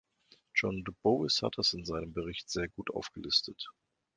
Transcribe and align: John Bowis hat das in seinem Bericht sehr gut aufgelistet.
John 0.55 0.81
Bowis 1.03 1.43
hat 1.43 1.59
das 1.59 1.73
in 1.73 1.85
seinem 1.85 2.11
Bericht 2.11 2.49
sehr 2.49 2.67
gut 2.69 2.89
aufgelistet. 2.89 3.69